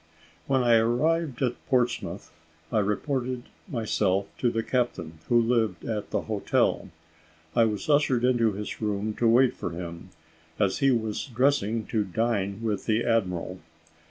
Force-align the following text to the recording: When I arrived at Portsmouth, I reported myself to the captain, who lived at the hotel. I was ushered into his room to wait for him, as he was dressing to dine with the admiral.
When 0.47 0.63
I 0.63 0.77
arrived 0.77 1.43
at 1.43 1.63
Portsmouth, 1.67 2.31
I 2.71 2.79
reported 2.79 3.43
myself 3.67 4.25
to 4.39 4.49
the 4.49 4.63
captain, 4.63 5.19
who 5.29 5.39
lived 5.39 5.85
at 5.85 6.09
the 6.09 6.21
hotel. 6.21 6.89
I 7.55 7.65
was 7.65 7.87
ushered 7.87 8.25
into 8.25 8.51
his 8.53 8.81
room 8.81 9.13
to 9.17 9.27
wait 9.27 9.53
for 9.53 9.69
him, 9.69 10.09
as 10.57 10.79
he 10.79 10.89
was 10.89 11.25
dressing 11.27 11.85
to 11.85 12.03
dine 12.03 12.63
with 12.63 12.87
the 12.87 13.03
admiral. 13.03 13.59